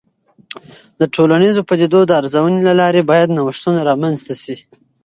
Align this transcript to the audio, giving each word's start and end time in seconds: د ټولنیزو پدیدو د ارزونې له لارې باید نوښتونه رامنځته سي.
د 0.99 1.01
ټولنیزو 1.15 1.61
پدیدو 1.69 1.99
د 2.05 2.11
ارزونې 2.19 2.59
له 2.67 2.73
لارې 2.81 3.01
باید 3.11 3.33
نوښتونه 3.37 3.79
رامنځته 3.89 4.33
سي. 4.43 4.55